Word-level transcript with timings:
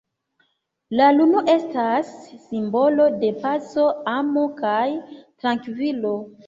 La 0.99 1.09
luno 1.17 1.43
estas 1.55 2.09
simbolo 2.47 3.07
de 3.25 3.33
paco, 3.45 3.87
amo, 4.19 4.51
kaj 4.65 4.85
trankvilo. 5.13 6.19